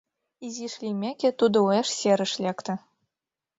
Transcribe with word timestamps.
Изиш 0.45 0.73
лиймеке, 0.81 1.29
тудо 1.39 1.57
уэш 1.67 1.87
серыш 1.99 2.33
лекте. 2.43 2.73